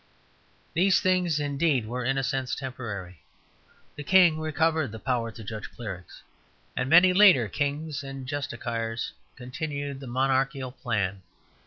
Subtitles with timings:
[0.73, 3.21] These things indeed were in a sense temporary;
[3.95, 6.23] the King recovered the power to judge clerics,
[6.75, 11.21] and many later kings and justiciars continued the monarchical plan.